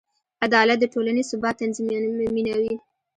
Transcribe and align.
عدالت 0.45 0.77
د 0.81 0.85
ټولنې 0.93 1.23
ثبات 1.29 1.57
تضمینوي. 1.59 2.73